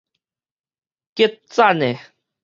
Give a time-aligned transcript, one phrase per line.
[1.13, 1.99] 極讚的